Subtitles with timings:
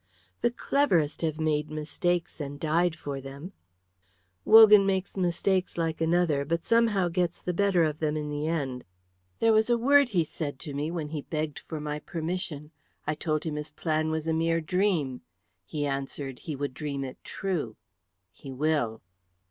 [0.41, 3.53] "The cleverest have made mistakes and died for them."
[4.45, 8.83] "Wogan makes mistakes like another, but somehow gets the better of them in the end.
[9.37, 12.71] There was a word he said to me when he begged for my permission.
[13.05, 15.21] I told him his plan was a mere dream.
[15.67, 17.75] He answered he would dream it true;
[18.31, 19.03] he will."